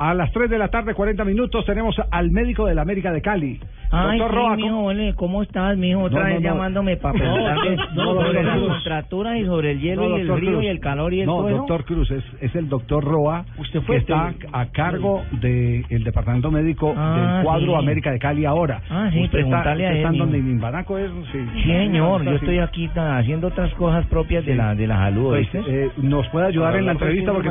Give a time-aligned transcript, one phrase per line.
[0.00, 3.22] A las 3 de la tarde, 40 minutos, tenemos al médico de la América de
[3.22, 3.60] Cali.
[3.90, 6.00] Ay, Doctor sí, Roa, mijo, ¿cómo- ole, ¿cómo estás, mijo?
[6.02, 6.48] Otra No, no, vez no.
[6.50, 10.64] llamándome para preguntarle sobre las contracturas y sobre el hielo y el frío Cruz.
[10.64, 13.86] y el calor y el No, doctor Cruz, es, es el doctor Roa, Usted que
[13.86, 17.74] fue está este- a cargo del departamento médico Ah, del cuadro sí.
[17.78, 18.82] América de Cali ahora.
[18.90, 20.38] Ah, sí, usted está, preguntarle a está él, en donde.
[20.42, 21.38] Nimbanaco es, sí.
[21.62, 25.30] Sí, señor, yo estoy aquí ta- haciendo otras cosas propias de la de la salud,
[25.30, 27.48] Pues, eh, nos puede ayudar en la entrevista porque.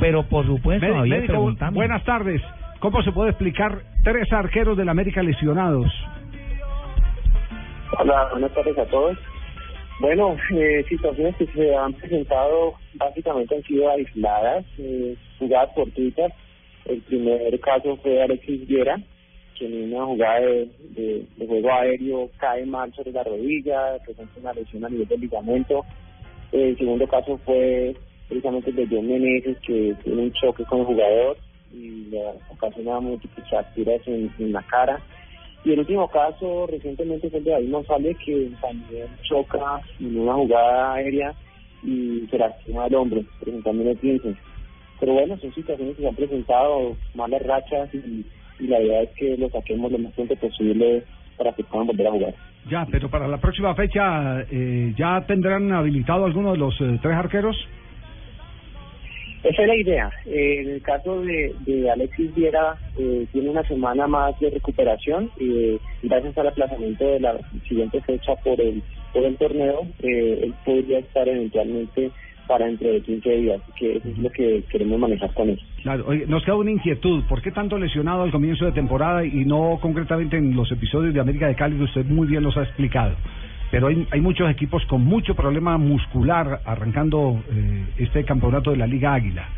[0.00, 1.74] Pero por supuesto, Javier, pregúntame.
[1.74, 2.40] buenas tardes.
[2.82, 5.86] ¿Cómo se puede explicar tres arqueros del América lesionados?
[7.98, 9.16] Hola, buenas tardes a todos.
[10.00, 16.32] Bueno, eh, situaciones que se han presentado básicamente han sido aisladas, eh, jugadas fortuitas.
[16.86, 18.96] El primer caso fue Alexis Viera,
[19.56, 24.40] que en una jugada de, de- de juego aéreo cae mal sobre la rodilla, presenta
[24.40, 25.84] una lesión a nivel del ligamento.
[26.50, 27.94] El segundo caso fue
[28.28, 31.36] precisamente el de John Meneses, que tiene un choque con el jugador
[31.72, 35.00] y le ocasiona múltiples fracturas en, la cara.
[35.64, 40.34] Y el último caso recientemente fue el de David González, que también choca en una
[40.34, 41.34] jugada aérea
[41.82, 44.34] y se lastima el hombro, presentando un esguince.
[45.00, 48.24] Pero bueno, son situaciones que se han presentado, malas rachas, y,
[48.60, 51.04] y la idea es que lo saquemos lo más pronto posible
[51.36, 52.34] para que puedan volver a jugar.
[52.70, 57.16] Ya, pero para la próxima fecha, eh, ¿ya tendrán habilitado alguno de los eh, tres
[57.16, 57.56] arqueros?
[59.42, 60.10] Esa es la idea.
[60.26, 65.30] Eh, en el caso de, de Alexis Viera, eh, tiene una semana más de recuperación
[65.38, 70.54] y gracias al aplazamiento de la siguiente fecha por el, por el torneo, eh, él
[70.64, 72.10] podría estar eventualmente
[72.46, 75.60] para dentro de 15 días, que eso es lo que queremos manejar con él.
[75.82, 77.24] Claro, oye, nos queda una inquietud.
[77.28, 81.20] ¿Por qué tanto lesionado al comienzo de temporada y no concretamente en los episodios de
[81.20, 83.16] América de Cali que usted muy bien los ha explicado?
[83.72, 89.14] Pero hay, muchos equipos con mucho problema muscular arrancando eh, este campeonato de la Liga
[89.14, 89.48] Águila.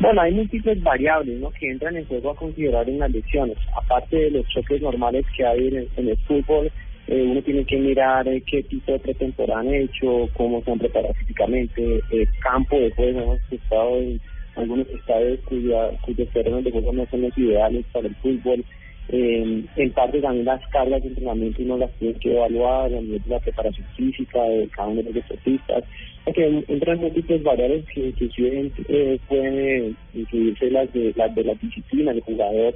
[0.00, 1.50] Bueno, hay múltiples variables ¿no?
[1.50, 3.58] que entran en juego a considerar en las lesiones.
[3.76, 6.72] Aparte de los choques normales que hay en en el fútbol,
[7.08, 10.78] eh, uno tiene que mirar eh, qué tipo de pretemporada han hecho, cómo se han
[10.78, 13.20] preparado físicamente, el campo de juego.
[13.20, 14.18] Hemos estado en
[14.56, 18.64] algunos estadios cuyos terrenos de juego no son los ideales para el fútbol.
[19.10, 23.22] Eh, en parte también las cargas de entrenamiento uno las tiene que evaluar a nivel
[23.22, 25.84] de la preparación física de cada uno de los deportistas.
[26.24, 32.12] Porque entran múltiples variables que inclusive eh, pueden incluirse las de, las de la disciplina
[32.12, 32.74] del jugador,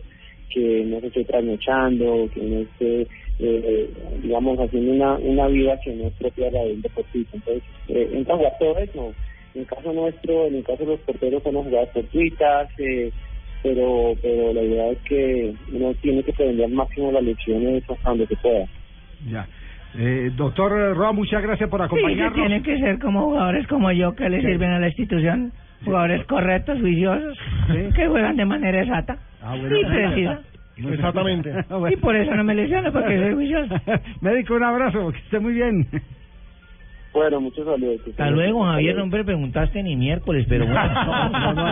[0.53, 3.07] que no se esté trasnochando, que no esté,
[3.39, 3.91] eh,
[4.23, 7.37] digamos, haciendo una, una vida que no es propia de la del deportista.
[7.37, 9.15] Entonces, eh, entra a jugar todo eso.
[9.55, 13.11] En el caso nuestro, en el caso de los porteros, son jugadas fortuitas, eh,
[13.63, 18.09] pero pero la idea es que uno tiene que prevenir al máximo las lesiones hasta
[18.11, 18.65] donde se pueda.
[19.31, 19.47] Ya.
[19.97, 22.35] Eh, doctor Roa, muchas gracias por Sí, que acompañarnos.
[22.35, 24.47] tienen que ser como jugadores como yo que le Sí.
[24.47, 25.53] sirven a la institución.
[25.85, 27.39] Jugadores correctos, juiciosos,
[27.69, 27.95] Sí.
[27.95, 29.79] que juegan de manera exacta Ah, bueno.
[29.79, 30.41] y precisa.
[30.77, 31.53] Exactamente.
[31.93, 33.75] Y por eso no me lesiono, porque soy juicioso.
[34.21, 35.87] Médico, un abrazo, que esté muy bien.
[37.13, 38.01] Bueno, muchos saludos.
[38.11, 40.81] Hasta luego, Javier, no me preguntaste ni miércoles, pero bueno.